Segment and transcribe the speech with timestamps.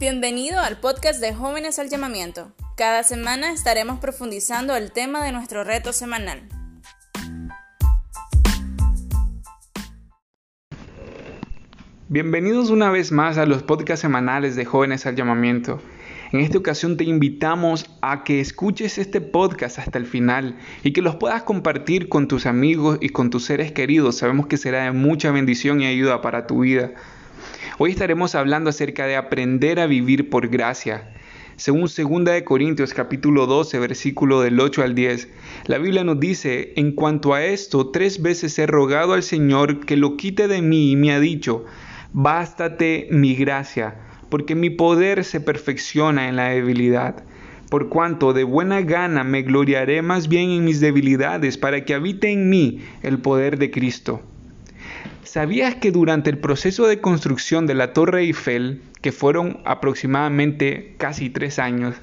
[0.00, 2.52] Bienvenido al podcast de Jóvenes al Llamamiento.
[2.74, 6.40] Cada semana estaremos profundizando el tema de nuestro reto semanal.
[12.08, 15.82] Bienvenidos una vez más a los podcasts semanales de Jóvenes al Llamamiento.
[16.32, 21.02] En esta ocasión te invitamos a que escuches este podcast hasta el final y que
[21.02, 24.16] los puedas compartir con tus amigos y con tus seres queridos.
[24.16, 26.92] Sabemos que será de mucha bendición y ayuda para tu vida.
[27.82, 31.14] Hoy estaremos hablando acerca de aprender a vivir por gracia.
[31.56, 35.28] Según 2 de Corintios capítulo 12, versículo del 8 al 10,
[35.64, 39.96] la Biblia nos dice, en cuanto a esto, tres veces he rogado al Señor que
[39.96, 41.64] lo quite de mí y me ha dicho,
[42.12, 43.94] Bástate mi gracia,
[44.28, 47.24] porque mi poder se perfecciona en la debilidad.
[47.70, 52.30] Por cuanto de buena gana me gloriaré más bien en mis debilidades, para que habite
[52.30, 54.20] en mí el poder de Cristo.
[55.22, 61.30] ¿Sabías que durante el proceso de construcción de la Torre Eiffel, que fueron aproximadamente casi
[61.30, 61.96] tres años,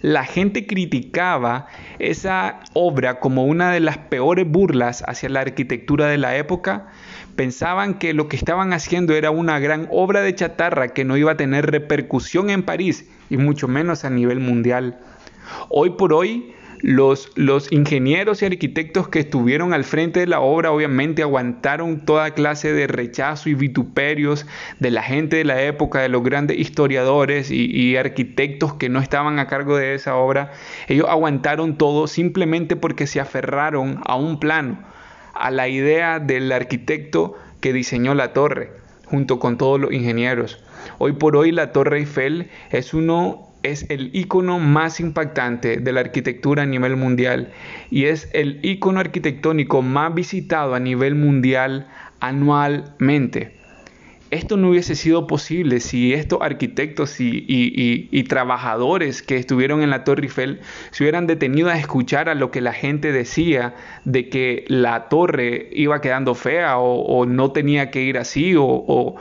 [0.00, 1.66] la gente criticaba
[1.98, 6.88] esa obra como una de las peores burlas hacia la arquitectura de la época?
[7.36, 11.32] pensaban que lo que estaban haciendo era una gran obra de chatarra que no iba
[11.32, 14.98] a tener repercusión en París y mucho menos a nivel mundial.
[15.68, 20.72] Hoy por hoy, los, los, ingenieros y arquitectos que estuvieron al frente de la obra
[20.72, 24.46] obviamente aguantaron toda clase de rechazo y vituperios
[24.80, 29.00] de la gente de la época, de los grandes historiadores y, y arquitectos que no
[29.00, 30.52] estaban a cargo de esa obra.
[30.88, 34.78] Ellos aguantaron todo simplemente porque se aferraron a un plano
[35.34, 38.72] a la idea del arquitecto que diseñó la torre,
[39.06, 40.62] junto con todos los ingenieros.
[40.98, 46.00] Hoy por hoy la Torre Eiffel es uno es el icono más impactante de la
[46.00, 47.52] arquitectura a nivel mundial
[47.90, 51.88] y es el icono arquitectónico más visitado a nivel mundial
[52.20, 53.62] anualmente
[54.32, 60.22] esto no hubiese sido posible si estos arquitectos y, trabajadores que estuvieron en la Torre
[60.22, 63.74] Eiffel se hubieran detenido a escuchar a lo que la gente decía
[64.06, 69.16] de que la torre iba quedando fea o, no tenía que ir así o,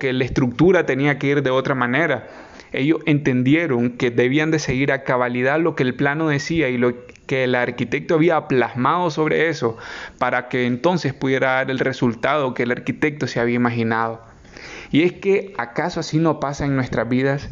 [0.00, 2.26] que la estructura tenía que ir de otra manera.
[2.72, 6.94] Ellos entendieron que debían de seguir a cabalidad lo que el plano decía y lo
[7.26, 9.76] que el arquitecto había plasmado sobre eso
[10.18, 14.20] para que entonces pudiera dar el resultado que el arquitecto se había imaginado.
[14.92, 17.50] Y es que acaso así no pasa en nuestras vidas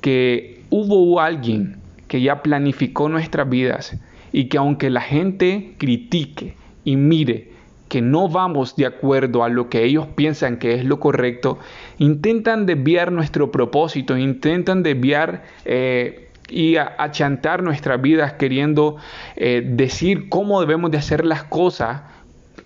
[0.00, 1.76] que hubo alguien
[2.08, 3.96] que ya planificó nuestras vidas
[4.32, 6.54] y que aunque la gente critique
[6.84, 7.55] y mire
[8.02, 11.58] no vamos de acuerdo a lo que ellos piensan que es lo correcto,
[11.98, 18.96] intentan desviar nuestro propósito, intentan desviar eh, y achantar nuestras vidas queriendo
[19.36, 22.02] eh, decir cómo debemos de hacer las cosas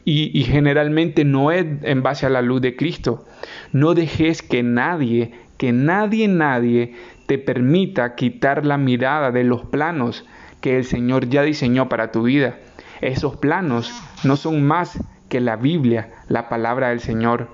[0.04, 3.24] y, generalmente no es en base a la luz de Cristo.
[3.72, 6.94] No dejes que nadie, que nadie, nadie
[7.26, 10.24] te permita quitar la mirada de los planos
[10.60, 12.58] que el Señor ya diseñó para tu vida.
[13.00, 13.92] Esos planos
[14.24, 14.98] no son más
[15.30, 17.48] que la Biblia, la palabra del Señor.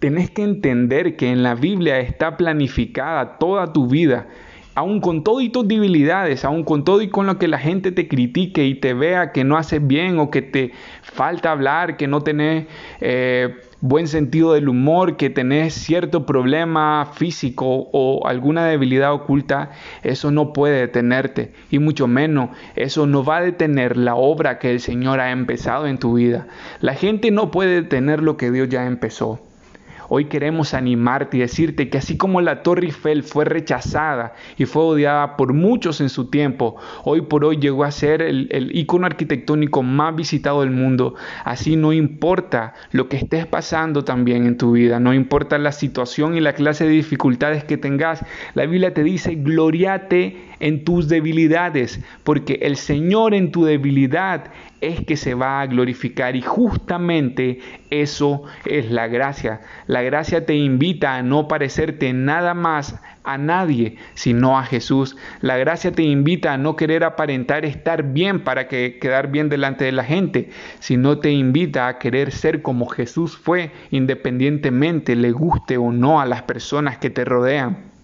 [0.00, 4.26] Tenés que entender que en la Biblia está planificada toda tu vida
[4.74, 7.92] aun con todo y tus debilidades, aun con todo y con lo que la gente
[7.92, 12.08] te critique y te vea que no haces bien o que te falta hablar, que
[12.08, 12.66] no tenés
[13.00, 19.70] eh, buen sentido del humor, que tenés cierto problema físico o alguna debilidad oculta,
[20.02, 24.70] eso no puede detenerte y mucho menos eso no va a detener la obra que
[24.70, 26.46] el Señor ha empezado en tu vida.
[26.80, 29.40] La gente no puede detener lo que Dios ya empezó.
[30.16, 34.84] Hoy queremos animarte y decirte que así como la Torre Eiffel fue rechazada y fue
[34.84, 39.06] odiada por muchos en su tiempo, hoy por hoy llegó a ser el, el icono
[39.06, 41.16] arquitectónico más visitado del mundo.
[41.44, 46.36] Así no importa lo que estés pasando también en tu vida, no importa la situación
[46.36, 52.00] y la clase de dificultades que tengas, la Biblia te dice, gloriate en tus debilidades,
[52.22, 54.44] porque el Señor en tu debilidad
[54.86, 57.58] es que se va a glorificar y justamente
[57.90, 59.60] eso es la gracia.
[59.86, 65.16] La gracia te invita a no parecerte nada más a nadie sino a Jesús.
[65.40, 69.84] La gracia te invita a no querer aparentar estar bien para que quedar bien delante
[69.84, 75.78] de la gente, sino te invita a querer ser como Jesús fue, independientemente le guste
[75.78, 77.94] o no a las personas que te rodean.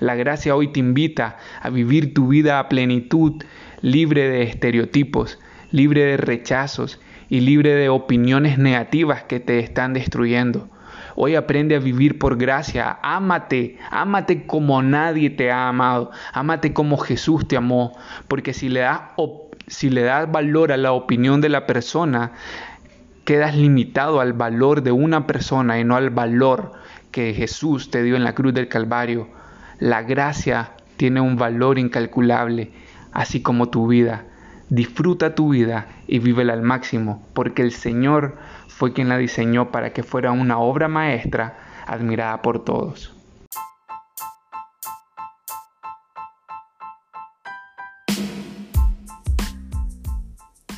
[0.00, 3.42] La gracia hoy te invita a vivir tu vida a plenitud,
[3.82, 5.38] libre de estereotipos,
[5.72, 10.68] libre de rechazos y libre de opiniones negativas que te están destruyendo.
[11.16, 16.98] Hoy aprende a vivir por gracia, ámate, ámate como nadie te ha amado, ámate como
[16.98, 17.96] Jesús te amó,
[18.28, 22.32] porque si le das, valor a la opinión de la persona,
[23.24, 26.72] quedas limitado al valor de una persona y no al valor
[27.10, 29.28] que Jesús te dio en la cruz del Calvario.
[29.78, 32.70] La gracia tiene un valor incalculable,
[33.12, 34.24] así como tu vida.
[34.70, 38.38] Disfruta tu vida y vívela al máximo, porque el Señor
[38.68, 43.12] fue quien la diseñó para que fuera una obra maestra admirada por todos.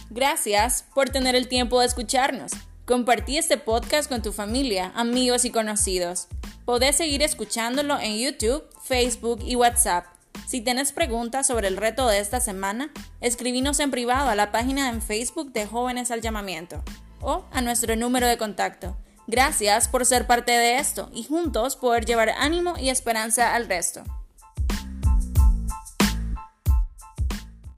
[0.08, 2.52] Gracias por tener el tiempo de escucharnos.
[2.86, 6.28] Compartí este podcast con tu familia, amigos y conocidos.
[6.64, 10.06] Podés seguir escuchándolo en YouTube, Facebook y WhatsApp.
[10.46, 12.90] Si tienes preguntas sobre el reto de esta semana,
[13.20, 16.82] escribinos en privado a la página en Facebook de Jóvenes al Llamamiento
[17.20, 18.96] o a nuestro número de contacto.
[19.26, 24.02] Gracias por ser parte de esto y juntos poder llevar ánimo y esperanza al resto.